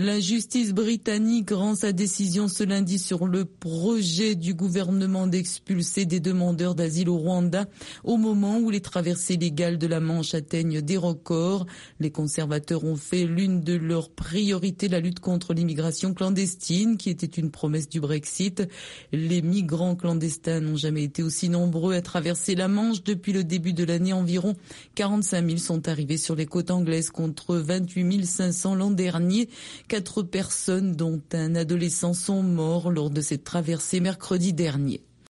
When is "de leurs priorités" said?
13.64-14.86